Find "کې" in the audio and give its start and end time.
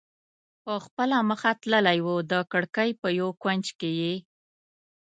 3.79-3.91